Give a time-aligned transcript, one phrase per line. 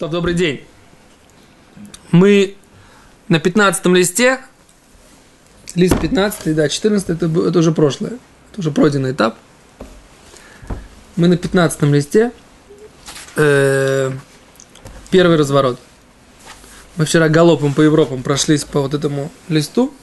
[0.00, 0.64] Добрый день.
[2.10, 2.56] Мы
[3.28, 4.40] на 15 листе.
[5.76, 8.18] Лист 15, да, 14 это, это уже прошлое.
[8.50, 9.36] Это уже пройденный этап.
[11.14, 12.32] Мы на 15 листе.
[13.36, 14.10] Э,
[15.10, 15.78] первый разворот.
[16.96, 19.94] Мы вчера галопом по Европам прошлись по вот этому листу.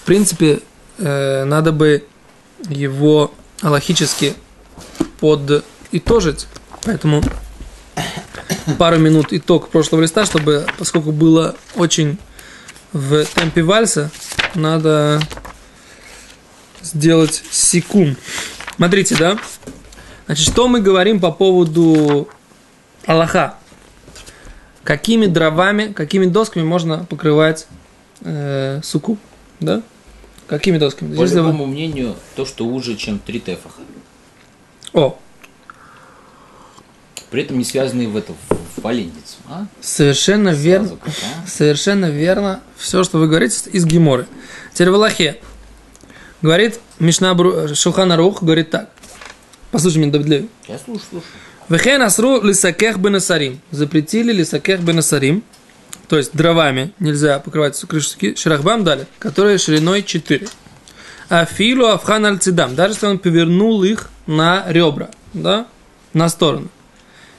[0.00, 0.60] В принципе,
[0.98, 2.04] э, надо бы
[2.68, 4.34] его аллахически
[5.18, 6.46] подытожить.
[6.84, 7.24] Поэтому
[8.78, 12.18] пару минут итог прошлого листа, чтобы, поскольку было очень
[12.92, 14.10] в темпе вальса,
[14.54, 15.20] надо
[16.82, 18.18] сделать секунд.
[18.76, 19.38] Смотрите, да?
[20.26, 22.28] Значит, что мы говорим по поводу
[23.06, 23.54] Аллаха?
[24.84, 27.66] Какими дровами, какими досками можно покрывать
[28.22, 29.18] э, суку?
[29.60, 29.82] Да?
[30.46, 31.16] Какими досками?
[31.16, 33.82] По Если вы- любому мнению, то, что уже, чем три тефаха.
[34.92, 35.18] О,
[37.30, 39.36] При этом не связанные в это, в, поленницу.
[39.48, 39.66] А?
[39.80, 40.88] совершенно верно.
[40.88, 41.48] Сразу как, а?
[41.48, 42.60] Совершенно верно.
[42.76, 44.26] Все, что вы говорите, из Геморы.
[44.72, 45.40] Теперь в Аллахе.
[46.42, 47.74] Говорит Мишна Бру...
[47.74, 48.90] Шулхана Рух, говорит так.
[49.70, 50.48] Послушай меня, Давид Леви.
[50.68, 51.30] Я слушаю, слушаю.
[51.68, 53.60] Вехен асру лисакех бенасарим.
[53.72, 55.42] Запретили лисакех бенасарим.
[56.08, 58.36] То есть дровами нельзя покрывать крышу суки.
[58.36, 60.46] Ширахбам дали, которые шириной 4.
[61.28, 62.76] Афилу афхан альцидам.
[62.76, 65.10] Даже если он повернул их на ребра.
[65.32, 65.66] Да?
[66.12, 66.68] На сторону.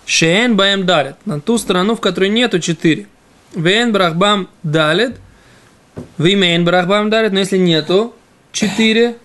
[0.07, 1.15] Шеен баем далит.
[1.25, 3.05] На ту сторону, в которой нету 4.
[3.55, 5.17] Вен брахбам далит.
[6.17, 7.33] Вимейн брахбам далит.
[7.33, 8.15] Но если нету
[8.53, 9.17] 4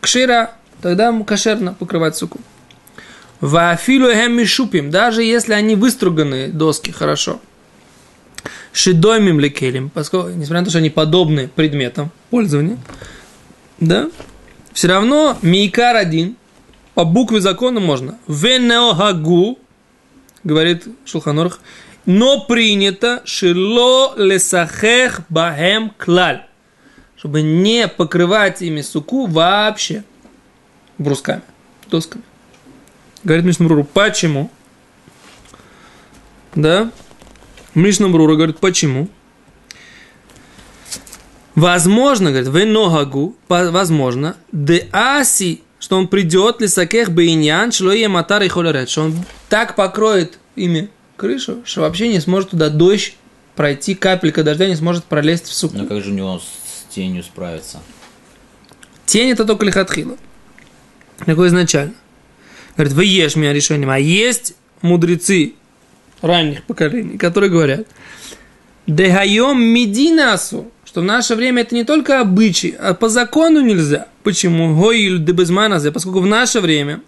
[0.00, 2.40] кшира, тогда кошерно покрывать суку.
[3.42, 7.38] Вафилу эм мишупим, даже если они выструганные доски, хорошо.
[8.72, 12.78] Шидоймим лекелем, поскольку, несмотря на то, что они подобны предметам пользования,
[13.80, 14.10] да,
[14.72, 16.36] все равно мейкар один,
[16.94, 18.18] по букве закона можно.
[18.28, 19.58] Венеохагу,
[20.44, 21.60] говорит Шулханорх,
[22.06, 26.46] но принято шило лесахех бахем клаль,
[27.16, 30.04] чтобы не покрывать ими суку вообще
[30.98, 31.42] брусками,
[31.88, 32.24] досками.
[33.24, 34.50] Говорит Мишнабруру, почему?
[36.54, 36.90] Да?
[37.74, 39.08] Мишнабрура говорит, почему?
[41.54, 48.48] Возможно, говорит, вы ногагу, возможно, де аси, что он придет лисакех бейнян, шлое матар и
[48.48, 49.16] холерет, что он
[49.48, 53.16] так покроет ими крышу, что вообще не сможет туда дождь
[53.56, 55.76] пройти, капелька дождя не сможет пролезть в суку.
[55.76, 57.80] Но как же у него с тенью справиться?
[59.06, 60.16] Тень это только лихатхила.
[61.26, 61.94] Такое изначально.
[62.76, 63.90] Говорит, вы ешь меня решением.
[63.90, 65.54] А есть мудрецы
[66.20, 67.88] ранних поколений, которые говорят,
[68.86, 74.06] Дехайом мединасу, что в наше время это не только обычай, а по закону нельзя.
[74.22, 74.76] Почему?
[74.80, 77.00] Гоиль дебезманазе, поскольку в наше время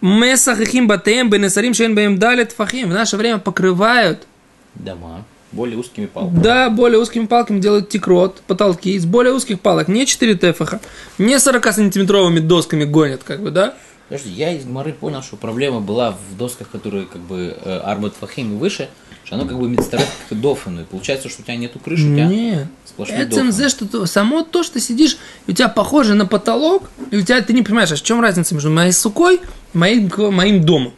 [0.00, 2.90] Месахихим батеем бенесарим шен бэм далет фахим.
[2.90, 4.26] В наше время покрывают
[4.74, 5.24] Дома.
[5.52, 6.42] Более узкими палками.
[6.42, 9.88] да, более узкими палками делают тикрот, потолки из более узких палок.
[9.88, 10.80] Не 4 тефаха,
[11.18, 13.74] не 40-сантиметровыми досками гонят, как бы, да?
[14.08, 18.14] Подожди, я из Гмары понял, что проблема была в досках, которые как бы э, армат
[18.20, 18.88] фахим и выше,
[19.26, 20.82] что оно как бы медстарет как дофану.
[20.82, 22.66] И получается, что у тебя нету крыши, у тебя Нет.
[22.84, 23.48] сплошной Это дофан.
[23.48, 27.42] МЗ, что то, само то, что сидишь, у тебя похоже на потолок, и у тебя
[27.42, 30.92] ты не понимаешь, а в чем разница между моей сукой и моим, моим домом.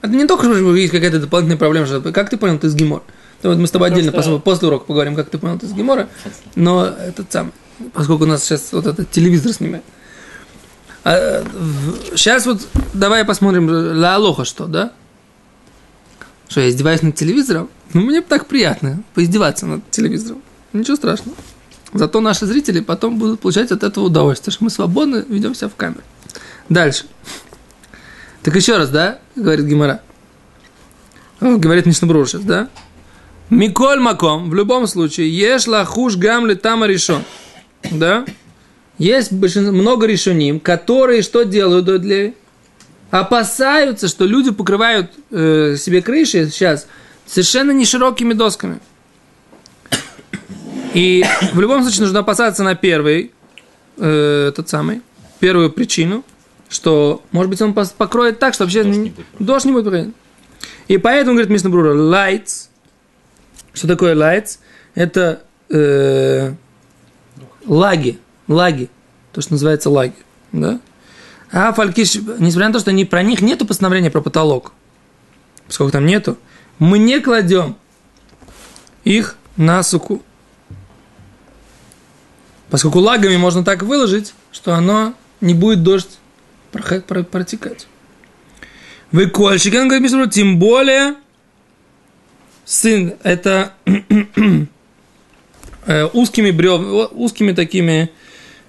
[0.00, 3.04] Это не только, что есть какая-то дополнительная проблема, что как ты понял, ты из Гимора.
[3.44, 5.72] Вот мы с тобой Ну, отдельно что- после, урока поговорим, как ты понял, ты из
[5.72, 6.08] Гимора.
[6.56, 7.52] Но этот сам,
[7.92, 9.84] поскольку у нас сейчас вот этот телевизор снимает.
[11.04, 14.92] сейчас вот давай посмотрим Ла Алоха что, да?
[16.52, 17.70] Что, я издеваюсь над телевизором?
[17.94, 20.42] Ну, мне так приятно поиздеваться над телевизором.
[20.74, 21.34] Ничего страшного.
[21.94, 25.76] Зато наши зрители потом будут получать от этого удовольствие, что мы свободно ведем себя в
[25.76, 26.02] камеру.
[26.68, 27.06] Дальше.
[28.42, 30.02] Так еще раз, да, говорит Гимара.
[31.40, 32.68] Говорит Мишнабрур сейчас, да?
[33.48, 37.24] Миколь маком, в любом случае, ешь лахуш гамли тама решен.
[37.90, 38.26] Да?
[38.98, 42.34] Есть много решеним, которые что делают Леви?
[43.12, 46.86] Опасаются, что люди покрывают э, себе крыши сейчас
[47.26, 48.80] совершенно не широкими досками.
[50.94, 51.22] И
[51.52, 53.32] в любом случае нужно опасаться на первый,
[53.98, 55.02] э, тот самый,
[55.40, 56.24] первую причину,
[56.70, 60.14] что, может быть, он покроет так, что вообще Дождь не- будет дождь не будет проходить.
[60.88, 62.68] И поэтому, говорит Мишна Брура, lights,
[63.74, 64.58] что такое lights?
[64.94, 66.54] Это э,
[67.66, 68.18] лаги,
[68.48, 68.88] лаги,
[69.34, 70.14] то, что называется лаги,
[70.52, 70.80] да?
[71.52, 74.72] А фалькиш, несмотря на то, что они, про них нету постановления про потолок,
[75.66, 76.38] поскольку там нету,
[76.78, 77.76] мы не кладем
[79.04, 80.22] их на суку.
[82.70, 85.12] Поскольку лагами можно так выложить, что оно
[85.42, 86.18] не будет дождь
[86.72, 87.86] протекать.
[89.10, 91.16] Выкольщик, он говорит, тем более
[92.64, 93.74] сын, это
[95.86, 98.10] э, узкими брев, узкими такими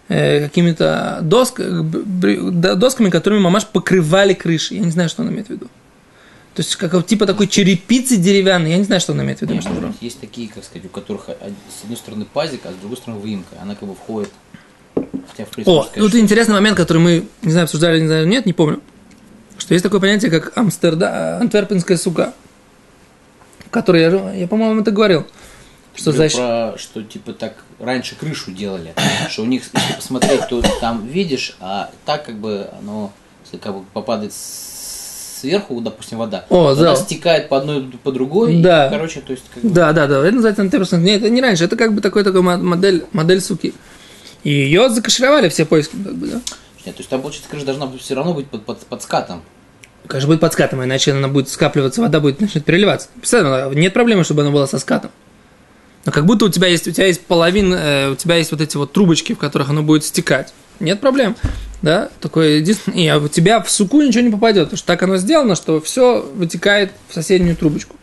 [0.07, 4.75] какими-то доск, да, досками, которыми мамаш покрывали крыши.
[4.75, 5.67] Я не знаю, что он имеет в виду.
[6.55, 8.71] То есть, как типа такой черепицы деревянной.
[8.71, 9.53] Я не знаю, что он имеет в виду.
[9.53, 12.75] Не, может быть, есть такие, как сказать, у которых с одной стороны пазик, а с
[12.75, 13.55] другой стороны выемка.
[13.61, 14.29] Она как бы входит.
[14.95, 18.53] В О, тут что- интересный момент, который мы, не знаю, обсуждали, не знаю, нет, не
[18.53, 18.81] помню.
[19.57, 21.37] Что есть такое понятие, как Амстерда...
[21.39, 22.33] антверпенская сука.
[23.71, 25.25] Которое я, я, по-моему, это говорил.
[25.95, 26.37] Что значит...
[26.37, 28.93] про, что типа так раньше крышу делали,
[29.29, 33.11] что у них, если посмотреть, то там видишь, а так как бы оно
[33.61, 34.33] как бы попадает
[35.43, 36.95] сверху, допустим, вода, О, она да.
[36.95, 38.87] стекает по одной, по другой, Да.
[38.87, 40.99] и, короче, то есть, как бы, Да, да, да, это называется антверпенская.
[41.01, 43.73] Нет, это не раньше, это как бы такой, такой мо- модель, модель суки.
[44.43, 46.41] И ее закашировали все поиски, как бы, да.
[46.85, 49.43] нет, то есть там, получается, крыша должна все равно быть под, под, под скатом.
[50.07, 53.09] Конечно, будет под скатом, иначе она будет скапливаться, вода будет начнет переливаться.
[53.15, 55.11] Представляете, нет проблемы, чтобы она была со скатом.
[56.05, 58.61] Но как будто у тебя есть, у тебя есть половина, э, у тебя есть вот
[58.61, 60.53] эти вот трубочки, в которых оно будет стекать.
[60.79, 61.35] Нет проблем.
[61.81, 62.99] Да, такое единственное.
[62.99, 65.79] И а у тебя в суку ничего не попадет, потому что так оно сделано, что
[65.81, 67.95] все вытекает в соседнюю трубочку.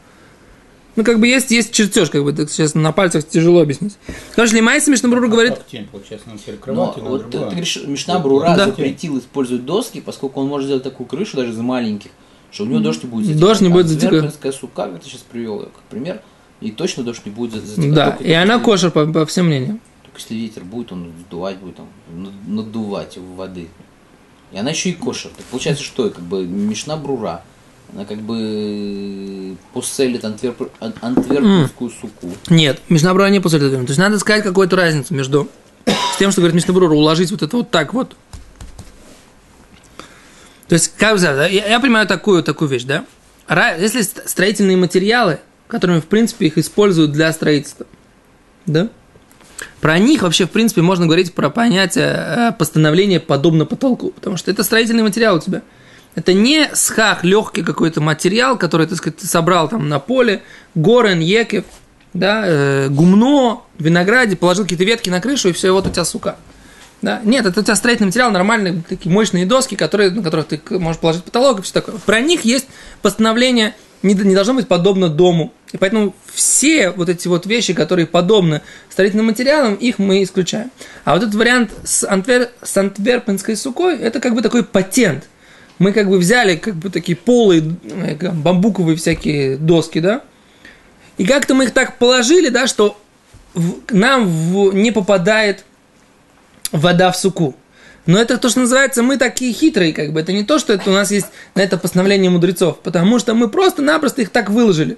[0.96, 3.96] Ну, как бы есть, есть чертеж, как бы так сейчас на пальцах тяжело объяснить.
[4.34, 7.48] Короче, Лимайса Мишнабрур говорит, тень, получается, надо Но перекрывать на вот ты, другое.
[7.48, 8.66] ты говоришь, Мишна Брура Да.
[8.66, 12.10] запретил использовать доски, поскольку он может сделать такую крышу даже из маленьких,
[12.50, 13.40] что у него дождь не будет затекать.
[13.40, 14.12] Дождь не будет затекать.
[14.12, 16.20] Антверпенская сука, как ты сейчас привел ее как пример,
[16.60, 17.94] и точно дождь не будет за- затекать.
[17.94, 19.80] да, и она если- кошер по, по всем мнениям.
[20.02, 23.68] Только если ветер будет, он сдувать будет, там, над- надувать в воды.
[24.52, 25.30] И она еще и кошер.
[25.36, 27.42] Так получается, что как бы Мишна Брура,
[27.94, 30.70] она как бы поселит антверп...
[30.80, 32.30] ан- антверпенскую суку.
[32.48, 33.82] Нет, Мишнабрура не после этого.
[33.84, 35.48] То есть надо сказать какую-то разницу между
[35.86, 38.16] с тем, что говорит Мишнабрура, уложить вот это вот так вот.
[40.68, 43.04] То есть, как я, я понимаю такую, такую вещь, да?
[43.76, 45.40] Если ст- строительные материалы,
[45.70, 47.86] которыми, в принципе, их используют для строительства,
[48.66, 48.88] да?
[49.80, 54.50] Про них вообще, в принципе, можно говорить про понятие э, постановления подобно потолку, потому что
[54.50, 55.62] это строительный материал у тебя.
[56.14, 60.42] Это не схах, легкий какой-то материал, который, так сказать, ты собрал там на поле,
[60.74, 61.64] горен, екев,
[62.12, 66.04] да, э, гумно, винограде, положил какие-то ветки на крышу, и все, и вот у тебя
[66.04, 66.36] сука.
[67.02, 67.20] Да?
[67.24, 71.00] Нет, это у тебя строительный материал, нормальные такие мощные доски, которые, на которых ты можешь
[71.00, 71.96] положить потолок и все такое.
[71.96, 72.66] Про них есть
[73.00, 75.52] постановление, не, не должно быть подобно дому.
[75.72, 80.70] И поэтому все вот эти вот вещи, которые подобны строительным материалам, их мы исключаем.
[81.04, 85.28] А вот этот вариант с, антвер, с антверпенской сукой, это как бы такой патент.
[85.78, 90.22] Мы как бы взяли как бы такие полые э, бамбуковые всякие доски, да,
[91.16, 93.00] и как-то мы их так положили, да, что
[93.54, 95.64] в- нам в- не попадает
[96.72, 97.54] вода в суку.
[98.10, 100.18] Но это то, что называется, мы такие хитрые, как бы.
[100.18, 103.48] Это не то, что это у нас есть на это постановление мудрецов, потому что мы
[103.48, 104.96] просто-напросто их так выложили.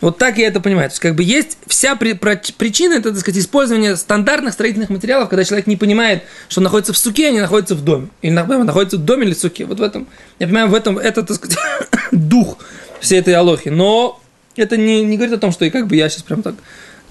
[0.00, 0.88] Вот так я это понимаю.
[0.88, 4.90] То есть, как бы есть вся при- про- причина, это, так сказать, использование стандартных строительных
[4.90, 8.08] материалов, когда человек не понимает, что он находится в суке, а не находится в доме.
[8.20, 9.64] Или на- находится в доме или в суке.
[9.64, 10.08] Вот в этом,
[10.40, 11.56] я понимаю, в этом, это, так сказать,
[12.10, 12.58] дух
[12.98, 13.68] всей этой алохи.
[13.68, 14.20] Но
[14.56, 16.56] это не, не говорит о том, что и как бы я сейчас прям так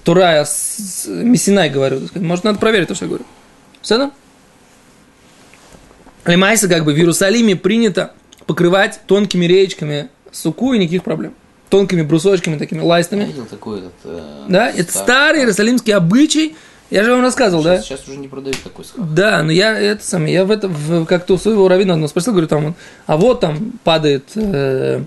[0.04, 2.00] Турая с, с Мессинай говорю.
[2.00, 2.28] Так сказать.
[2.28, 3.24] Может, надо проверить то, что я говорю.
[3.80, 4.12] Все, да?
[6.26, 8.12] Лимайса, как бы в Иерусалиме принято
[8.46, 11.34] покрывать тонкими реечками суку и никаких проблем.
[11.70, 13.24] Тонкими брусочками, такими Я лайстами.
[13.24, 13.92] видел такой этот...
[14.04, 16.56] э, Да, это стар- старый иерусалимский обычай.
[16.90, 17.78] Я же вам рассказывал, да?
[17.78, 19.04] Сейчас, сейчас уже не продают такой схах.
[19.08, 22.32] Да, но я это самое, я в это в- как-то у своего равина одного спросил,
[22.32, 22.74] говорю, там, он,
[23.06, 25.02] а вот там падает, э,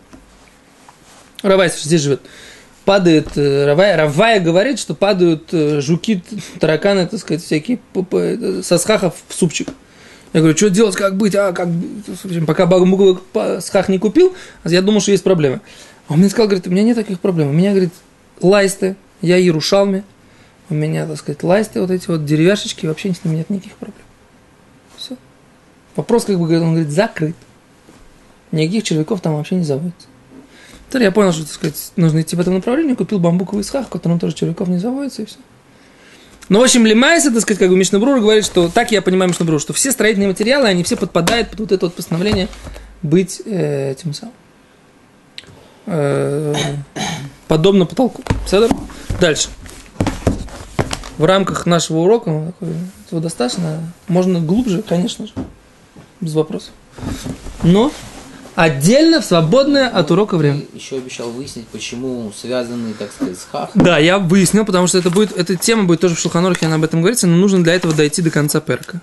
[1.43, 2.21] Равайс здесь живет,
[2.83, 6.23] падает, э, Равай, Равая говорит, что падают э, жуки,
[6.59, 9.69] тараканы, так сказать, всякие это, со схахов в супчик.
[10.33, 11.67] Я говорю, что делать, как быть, а как?
[11.67, 12.67] В общем, пока
[13.33, 15.61] па- схах не купил, я думал, что есть проблемы.
[16.07, 17.49] А он мне сказал, говорит, у меня нет таких проблем.
[17.49, 17.93] У меня, говорит,
[18.41, 20.03] лайсты, я Ярушалме,
[20.69, 24.05] у меня, так сказать, лайсты, вот эти вот деревяшечки, вообще с ними нет никаких проблем.
[24.97, 25.15] Все.
[25.95, 27.35] Вопрос, как бы, говорит, он говорит, закрыт.
[28.51, 30.07] Никаких червяков там вообще не заводится.
[30.89, 33.89] Теперь я понял, что, так сказать, нужно идти в этом направлении, купил бамбуковый схах, в
[33.89, 35.37] котором тоже червяков не заводится, и все.
[36.49, 39.59] Ну, в общем, Лимайса, так сказать, как бы Мишнабрур говорит, что так я понимаю Мишнабрур,
[39.59, 42.47] что все строительные материалы, они все подпадают под вот это вот постановление
[43.01, 44.33] быть э, тем самым.
[45.87, 46.55] Э,
[47.47, 48.23] подобно потолку.
[48.45, 48.69] Все,
[49.19, 49.49] Дальше.
[51.17, 52.53] В рамках нашего урока ну,
[53.05, 53.81] этого достаточно.
[54.07, 55.33] Можно глубже, конечно же.
[56.21, 56.71] Без вопросов.
[57.63, 57.91] Но
[58.57, 60.63] отдельно, в свободное от урока время.
[60.73, 63.69] Еще обещал выяснить, почему связаны, так сказать, с хах.
[63.75, 66.83] Да, я выяснил, потому что это будет, эта тема будет тоже в Шелханорхе, она об
[66.83, 68.99] этом говорится, но нужно для этого дойти до конца перка.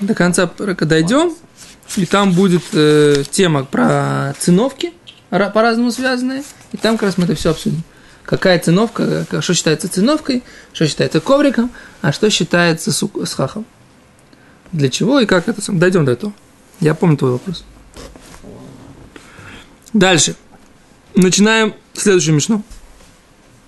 [0.00, 1.32] До конца перка дойдем,
[1.96, 4.92] и там будет э, тема про циновки,
[5.30, 7.82] ра- по-разному связанные, и там как раз мы это все обсудим.
[8.24, 11.70] Какая циновка, как- что считается циновкой, что считается ковриком,
[12.02, 13.64] а что считается с хахом.
[14.72, 15.60] Для чего и как это...
[15.70, 16.32] Дойдем до этого.
[16.80, 17.64] Я помню твой вопрос.
[19.92, 20.34] Дальше.
[21.14, 22.62] Начинаем следующую мешну.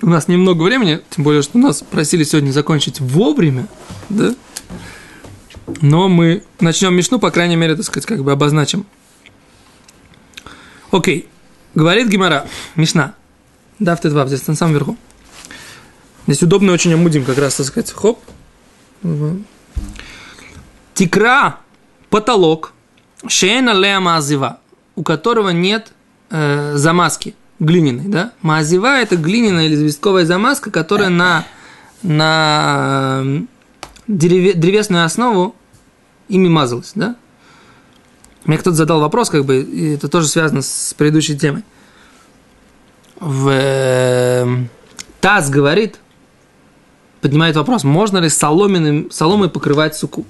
[0.00, 3.68] У нас немного времени, тем более, что нас просили сегодня закончить вовремя,
[4.08, 4.34] да?
[5.80, 8.86] Но мы начнем мешну, по крайней мере, так сказать, как бы обозначим.
[10.90, 11.28] Окей.
[11.74, 13.14] Говорит Гимара, Мишна.
[13.78, 14.96] Да, в Т2, здесь на самом верху.
[16.26, 18.20] Здесь удобно очень амудим, как раз, так сказать, хоп.
[20.94, 21.58] Тикра,
[22.10, 22.72] потолок,
[23.26, 24.58] шейна лея маазива,
[24.96, 25.92] у которого нет
[26.30, 28.32] э, замазки глиняной, да?
[28.42, 31.44] Маазива– это глиняная или известковая замазка, которая на,
[32.02, 33.40] на э,
[34.08, 35.54] дереве- древесную основу
[36.28, 37.16] ими мазалась, да?
[38.44, 41.62] Мне кто-то задал вопрос, как бы, и это тоже связано с предыдущей темой.
[43.20, 44.66] В э,
[45.20, 46.00] ТАСС говорит,
[47.20, 50.26] поднимает вопрос, можно ли соломенным, соломой покрывать суку?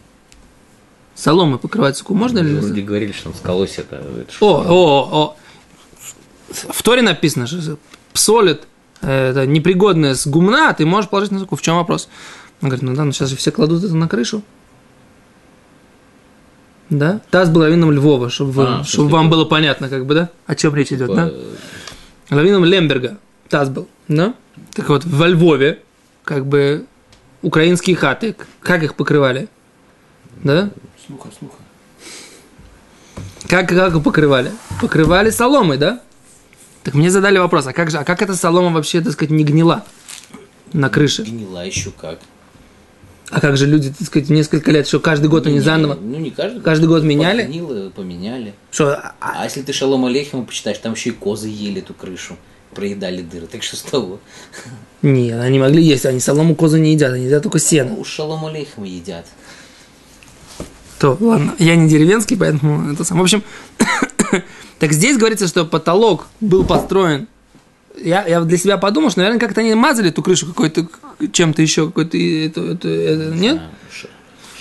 [1.14, 2.54] Соломой покрывать суку можно ли?
[2.56, 3.96] Вроде говорили, что он сколось это.
[3.96, 4.46] это О, что?
[4.68, 5.36] о, о.
[6.50, 7.78] В Торе написано, что
[8.12, 8.62] псолит,
[9.02, 11.56] э, это непригодное с гумна, а ты можешь положить на суку.
[11.56, 12.08] В чем вопрос?
[12.60, 14.42] Он говорит, ну да, но сейчас же все кладут это на крышу.
[16.90, 17.20] Да?
[17.30, 20.30] Таз был раввином Львова, чтобы, вы- А, чтобы вам было понятно, как бы, да?
[20.46, 21.28] О чем речь идет, да?
[21.32, 21.54] Э,
[22.28, 24.34] Раввином Лемберга Таз был, да?
[24.74, 25.82] Так вот, во Львове,
[26.24, 26.86] как бы,
[27.40, 29.48] украинские хаты, как их покрывали?
[30.44, 30.70] Да?
[31.06, 31.56] Слуха, слуха.
[33.48, 34.52] Как, как покрывали?
[34.80, 36.00] Покрывали соломой, да?
[36.84, 39.44] Так мне задали вопрос, а как же, а как эта солома вообще, так сказать, не
[39.44, 39.84] гнила
[40.72, 41.22] на крыше?
[41.22, 42.18] Гнила еще как.
[43.30, 46.18] А как же люди, так сказать, несколько лет, что каждый год они Не, заново, Ну,
[46.18, 46.64] не каждый год.
[46.64, 47.44] каждый год меняли?
[47.44, 48.52] Гнило, поменяли.
[48.70, 51.94] Что, а- а- А если ты шалом Алейхима почитаешь, там еще и козы ели эту
[51.94, 52.36] крышу,
[52.74, 53.46] проедали дыры.
[53.46, 54.18] Так что с того?
[55.02, 57.94] нет, они могли есть, они солому козу не едят, они едят только сено.
[57.94, 59.26] У шалом Алейхима едят.
[61.02, 63.18] То, ладно, я не деревенский, поэтому это сам.
[63.18, 63.42] В общем,
[64.78, 67.26] так здесь говорится, что потолок был построен.
[68.00, 70.86] Я, я для себя подумал, что, наверное, как-то они мазали эту крышу какой-то
[71.32, 73.60] чем-то еще, какой-то, это, это- это- нет?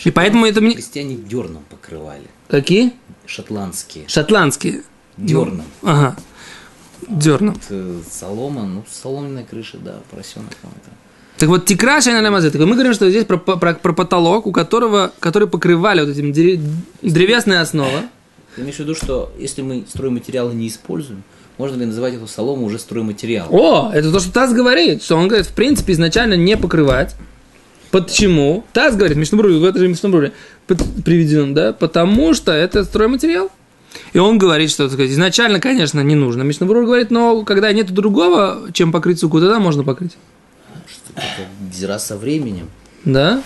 [0.04, 0.74] И поэтому это мне...
[0.74, 2.26] Крестьяне дерном покрывали.
[2.48, 2.94] Какие?
[3.28, 4.08] Шотландские.
[4.08, 4.82] Шотландские.
[5.18, 5.66] Дерном.
[5.84, 6.18] Ага.
[7.08, 7.56] Дерном.
[7.70, 10.90] Э, Солома, ну, соломенная крыша, да, поросенок там это.
[11.42, 12.52] Так вот, тикра шайна лямазе.
[12.52, 16.32] Так мы говорим, что здесь про, про- про потолок, у которого, который покрывали вот этим
[16.32, 18.04] древесная основа.
[18.56, 21.24] Ты имеешь в виду, что если мы стройматериалы не используем,
[21.58, 23.52] можно ли называть эту солому уже стройматериалом?
[23.56, 27.16] О, это то, что Таз говорит, что он говорит, в принципе, изначально не покрывать.
[27.90, 28.64] Почему?
[28.72, 30.34] Таз говорит, Мишнабрури, в этом же Мишнабрури
[30.68, 33.50] приведен, да, потому что это стройматериал.
[34.14, 36.44] И он говорит, что сказать, изначально, конечно, не нужно.
[36.44, 40.12] Мишнабрур говорит, но когда нет другого, чем покрыть суку, тогда можно покрыть.
[41.16, 42.70] Это дира со временем.
[43.06, 43.44] Да?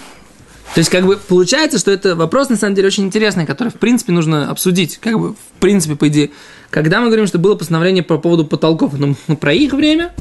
[0.74, 3.76] То есть, как бы, получается, что это вопрос, на самом деле, очень интересный, который, в
[3.76, 4.98] принципе, нужно обсудить.
[4.98, 6.32] Как бы, в принципе, по идее.
[6.70, 10.12] Когда мы говорим, что было постановление по поводу потолков, ну, ну, про их время,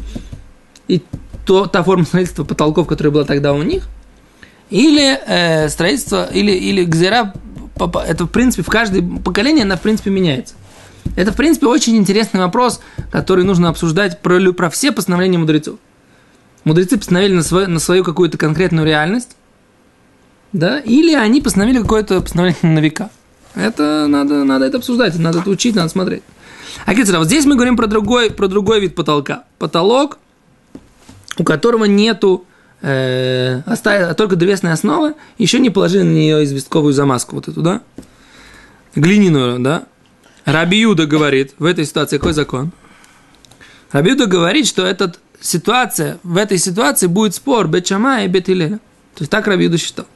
[0.87, 1.03] и
[1.47, 3.89] то, та форма строительства потолков, которая была тогда у них,
[4.71, 7.35] или э, строительство, или, или гзера,
[8.07, 10.55] это, в принципе, в каждое поколение, она, в принципе, меняется.
[11.17, 15.79] Это, в принципе, очень интересный вопрос, который нужно обсуждать про, про все постановления мудрецов.
[16.65, 19.37] Мудрецы постановили на свою, на свою какую-то конкретную реальность,
[20.53, 23.11] да, или они постановили какое-то постановление на века.
[23.55, 26.23] Это надо, надо это обсуждать, надо это учить, надо смотреть.
[26.87, 29.45] А Кицера, вот здесь мы говорим про другой, про другой вид потолка.
[29.59, 30.19] Потолок,
[31.39, 32.47] у которого нету
[32.83, 37.83] э, оставили, только древесная основа, еще не положили на нее известковую замазку, вот эту, да?
[38.95, 39.85] Глиняную, да?
[40.45, 42.73] Раби Юда говорит, в этой ситуации какой закон?
[43.93, 48.79] Раби Юда говорит, что эта ситуация, в этой ситуации будет спор Бечама и Бетилеля.
[49.15, 50.07] То есть так Раби Юда считал.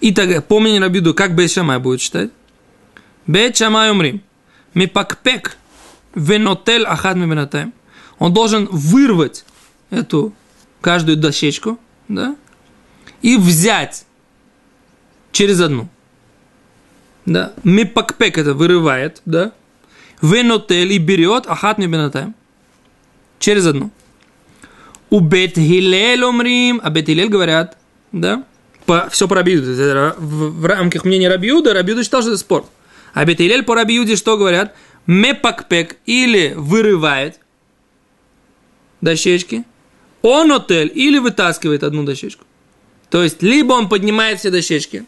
[0.00, 2.30] И так, по мнению Раби Юда, как Бет Шамай будет считать?
[3.26, 4.22] Бет Шамай умрим.
[4.74, 5.56] Мипакпек
[6.14, 7.72] венотель ахад мибенатаем.
[8.18, 9.44] Он должен вырвать
[9.90, 10.32] эту
[10.80, 12.36] каждую дощечку, да,
[13.22, 14.06] и взять
[15.32, 15.88] через одну.
[17.26, 17.52] Да.
[17.64, 19.52] Мипакпек это вырывает, да.
[20.20, 22.34] Венотель и берет ахат мибенатаем.
[23.38, 23.90] Через одну.
[25.14, 27.78] У Бет Хилель умрим, а Бет Хилель говорят,
[28.10, 28.42] да,
[28.84, 29.72] по, все по Рабиуду.
[30.18, 32.66] В, в рамках мнения Рабиуда, Рабиуда считал, что это спор.
[33.12, 34.74] А Бет Хилель по Рабиуде что говорят?
[35.06, 37.38] Мепакпек или вырывает
[39.00, 39.62] дощечки,
[40.20, 42.44] он отель или вытаскивает одну дощечку.
[43.08, 45.04] То есть, либо он поднимает все дощечки,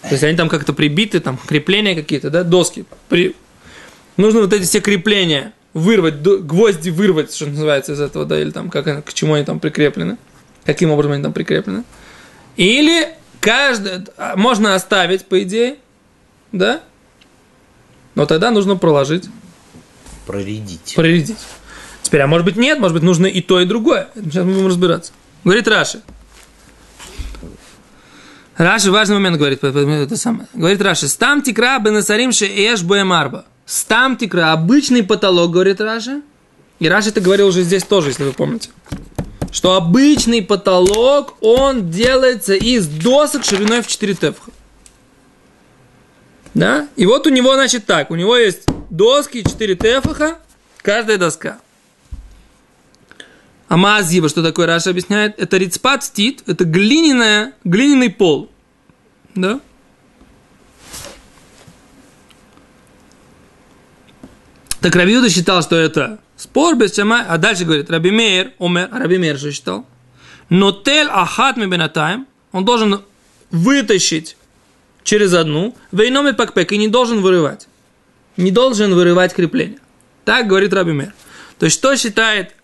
[0.00, 2.86] То есть они там как-то прибиты, там крепления какие-то, да, доски.
[3.10, 3.36] При...
[4.16, 8.70] Нужно вот эти все крепления вырвать, гвозди вырвать, что называется, из этого, да, или там
[8.70, 10.18] как, к чему они там прикреплены,
[10.64, 11.84] каким образом они там прикреплены.
[12.56, 13.08] Или
[13.40, 15.76] каждый, а, можно оставить, по идее,
[16.52, 16.80] да,
[18.14, 19.26] но тогда нужно проложить,
[20.26, 20.92] Проредить.
[20.94, 21.38] проредить.
[22.02, 24.08] Теперь, а может быть нет, может быть нужно и то, и другое.
[24.14, 25.12] Сейчас мы будем разбираться.
[25.44, 26.00] Говорит Раши.
[28.56, 30.48] Раши важный момент говорит, это самое.
[30.52, 33.44] Говорит Раши, стам тикра бенасарим шеэш боемарба.
[33.68, 36.22] Стам тикра, обычный потолок, говорит Раши.
[36.78, 38.70] И Раши это говорил уже здесь тоже, если вы помните.
[39.52, 44.50] Что обычный потолок, он делается из досок шириной в 4 тефха.
[46.54, 46.88] Да?
[46.96, 48.10] И вот у него, значит, так.
[48.10, 50.38] У него есть доски 4 тефаха,
[50.80, 51.58] каждая доска.
[53.68, 55.38] А маазиба, что такое Раша объясняет?
[55.38, 58.50] Это рицпат стит, это глиняная, глиняный пол.
[59.34, 59.60] Да?
[64.80, 68.98] Так Рабиуда считал, что это спор без чама, а дальше говорит, Раби Мейер, умер, а
[68.98, 69.86] Раби Мейер что считал?
[70.48, 73.02] Нотель ахат бенатаем, он должен
[73.50, 74.36] вытащить
[75.02, 77.66] через одну, вейноми пакпек, и не должен вырывать.
[78.36, 79.78] Не должен вырывать крепление.
[80.24, 81.14] Так говорит Раби Мейер.
[81.58, 82.54] То есть, что считает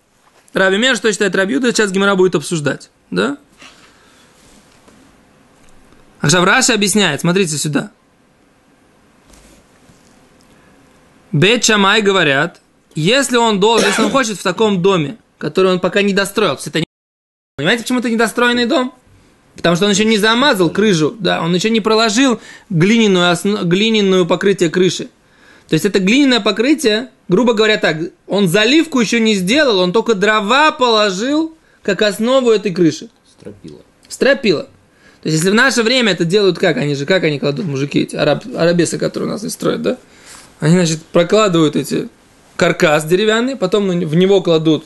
[0.53, 2.89] Раби Мейер, что считает Раби Юда, сейчас Гимара будет обсуждать.
[3.11, 3.37] Да?
[6.21, 7.91] А Раша объясняет, смотрите сюда.
[11.31, 12.61] Бет Шамай говорят,
[12.95, 16.79] если он должен, если он хочет в таком доме, который он пока не достроил, это
[16.79, 16.85] не...
[17.57, 18.93] Понимаете, почему это недостроенный дом?
[19.55, 22.39] Потому что он еще не замазал крышу, да, он еще не проложил
[22.69, 23.63] глиняную, осно...
[23.63, 25.09] глиняную покрытие крыши.
[25.67, 30.13] То есть это глиняное покрытие, грубо говоря так, он заливку еще не сделал, он только
[30.13, 33.09] дрова положил как основу этой крыши.
[33.29, 33.81] Стропила.
[34.07, 34.63] Стропила.
[34.63, 36.77] То есть, если в наше время это делают как?
[36.77, 39.97] Они же, как они кладут, мужики эти, араб, арабесы, которые у нас здесь строят, да?
[40.59, 42.09] Они, значит, прокладывают эти
[42.55, 44.85] каркас деревянный, потом в него кладут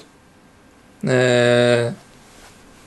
[1.04, 1.94] э,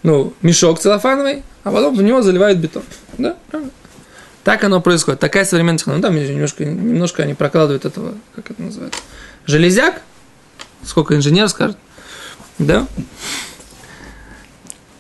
[0.03, 2.83] ну, мешок целлофановый, а потом в него заливают бетон.
[3.19, 3.37] Да?
[4.45, 5.21] Так оно происходит.
[5.21, 6.09] Такая современная технология.
[6.09, 9.01] Ну, там немножко, немножко они прокладывают этого, как это называется,
[9.47, 10.03] железяк.
[10.85, 11.77] Сколько инженер скажет.
[12.59, 12.89] Да?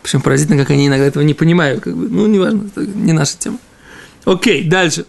[0.02, 1.82] Причем поразительно, как они иногда этого не понимают.
[1.82, 3.58] Как бы, ну, неважно, это не наша тема.
[4.24, 5.06] Окей, дальше.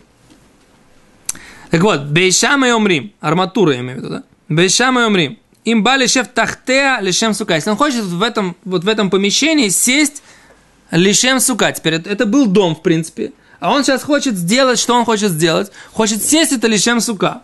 [1.73, 4.23] Так вот, Бейшам и Омрим, арматура я имею в виду, да?
[4.47, 5.39] Бейшам и Омрим.
[5.65, 7.55] Им бали шеф тахтеа лишем сука.
[7.55, 10.21] Если он хочет в этом, вот в этом помещении сесть
[10.91, 11.71] лишем сука.
[11.71, 13.33] Теперь это, это был дом, в принципе.
[13.59, 15.71] А он сейчас хочет сделать, что он хочет сделать?
[15.93, 17.41] Хочет сесть это лишем сука.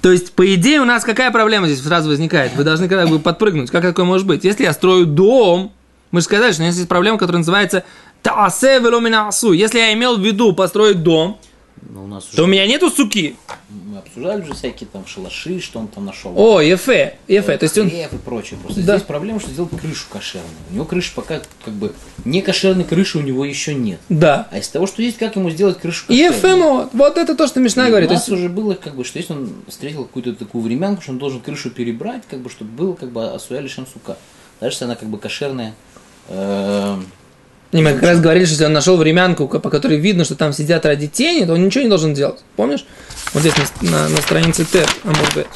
[0.00, 2.54] То есть, по идее, у нас какая проблема здесь сразу возникает?
[2.54, 3.72] Вы должны как бы подпрыгнуть.
[3.72, 4.44] Как такое может быть?
[4.44, 5.72] Если я строю дом,
[6.12, 7.82] мы же сказали, что у нас есть проблема, которая называется
[8.22, 9.50] таасе веломина асу.
[9.50, 11.40] Если я имел в виду построить дом,
[11.88, 12.52] Но у нас то у уже...
[12.52, 13.36] меня нету суки.
[13.68, 16.32] Мы обсуждали уже всякие там шалаши, что он там нашел.
[16.36, 17.56] О, ефе, ефе.
[17.56, 17.88] То есть он...
[17.88, 18.58] И прочее.
[18.62, 18.96] Просто Да.
[18.96, 20.50] здесь проблема, что сделать крышу кошерную.
[20.70, 21.92] У него крыши пока как бы
[22.24, 23.98] не кошерной крыши у него еще нет.
[24.08, 24.48] Да.
[24.50, 26.34] А из того, что есть, как ему сделать крышу кошерной?
[26.36, 26.90] Ефе, вот.
[26.92, 28.10] Вот это то, что Мишна говорит.
[28.10, 31.12] У нас есть, уже было как бы, что если он встретил какую-то такую времянку, что
[31.12, 34.16] он должен крышу перебрать, как бы, чтобы было как бы асуя лишен сука.
[34.60, 35.74] Даже если она как бы кошерная.
[37.72, 40.52] Не, мы как раз говорили, что если он нашел времянку, по которой видно, что там
[40.52, 42.40] сидят ради тени, то он ничего не должен делать.
[42.56, 42.84] Помнишь?
[43.32, 45.46] Вот здесь на, на- на странице Т, Амурбет.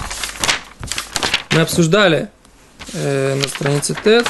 [1.52, 2.28] Мы обсуждали
[2.92, 4.22] э, на странице Т,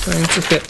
[0.00, 0.60] странице Х.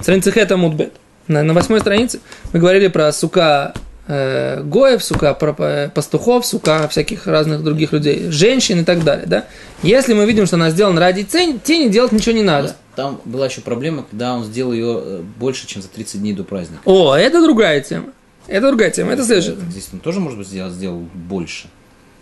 [0.00, 0.92] Страница Х это Амудбет.
[1.28, 2.20] На, на восьмой странице
[2.52, 3.72] мы говорили про сука
[4.08, 9.26] э, Гоев, сука про э, пастухов, сука всяких разных других людей, женщин и так далее.
[9.26, 9.46] Да?
[9.82, 12.76] Если мы видим, что она сделана ради тени, тени делать ничего не надо.
[12.94, 16.44] Там была еще проблема, когда он сделал ее э, больше, чем за 30 дней до
[16.44, 16.82] праздника.
[16.84, 18.12] О, это другая тема.
[18.46, 19.56] Это другая тема, это следующее.
[19.70, 21.68] Здесь он тоже, может быть, сделал, сделал больше.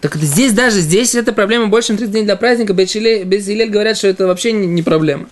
[0.00, 2.72] Так здесь даже, здесь эта проблема больше, чем 30 дней для праздника.
[2.72, 5.28] Безилель говорят, что это вообще не, проблема.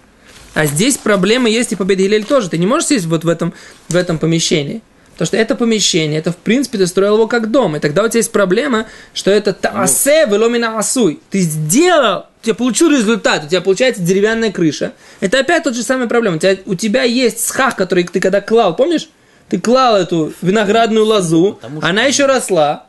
[0.54, 2.50] А здесь проблемы есть и по Бет-Гилель тоже.
[2.50, 3.54] Ты не можешь сесть вот в этом,
[3.88, 4.82] в этом помещении.
[5.18, 7.74] Потому что это помещение, это в принципе ты строил его как дом.
[7.74, 11.18] И тогда у тебя есть проблема, что это таасе веломина асуй.
[11.30, 14.92] Ты сделал, у тебя получил результат, у тебя получается деревянная крыша.
[15.18, 16.36] Это опять тот же самый проблема.
[16.36, 19.08] У тебя, у тебя есть схах, который ты когда клал, помнишь?
[19.48, 22.86] Ты клал эту виноградную лозу, Потому что- она еще росла.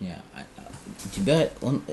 [0.00, 0.40] Не, а-
[1.04, 1.92] у тебя он, э,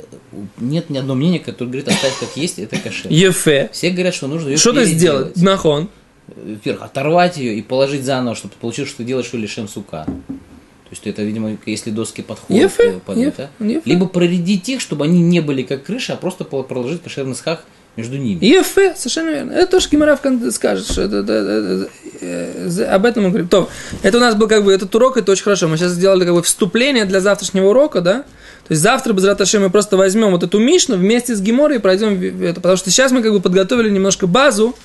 [0.58, 3.12] нет ни одного мнения, которое говорит, оставь как есть, это кошер.
[3.12, 3.70] Ефе.
[3.74, 5.36] Все говорят, что нужно ее Что-то сделать.
[5.36, 5.90] Нахон.
[6.36, 10.06] Во-первых, оторвать ее и положить заново, чтобы ты получил, что ты делаешь лишем сука.
[10.06, 13.50] То есть это, видимо, если доски подходят э, под это.
[13.86, 17.64] Либо проредить их, чтобы они не были как крыша, а просто проложить кошерный схах
[17.98, 18.46] между ними.
[18.46, 19.52] Ефе, совершенно верно.
[19.52, 20.18] Это тоже Гимара
[20.52, 21.90] скажет, что это, это- это-
[22.26, 23.48] это- об этом мы говорим.
[23.50, 23.70] То,
[24.04, 25.68] это у нас был как бы этот урок, это очень хорошо.
[25.68, 28.24] Мы сейчас сделали как бы вступление для завтрашнего урока, да?
[28.68, 31.80] То есть завтра без Раташи мы просто возьмем вот эту Мишну вместе с Гиморой и
[31.80, 32.56] пройдем это.
[32.62, 34.76] Потому что сейчас мы как бы подготовили немножко базу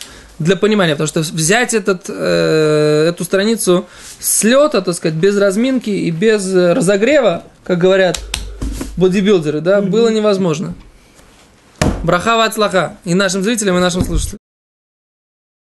[0.42, 0.92] для понимания.
[0.92, 3.86] Потому что взять этот, э, эту страницу
[4.18, 8.18] с лета, так сказать, без разминки и без э, разогрева, как говорят
[8.96, 10.74] бодибилдеры, да, было невозможно.
[12.02, 14.41] Брахава от слаха и нашим зрителям, и нашим слушателям.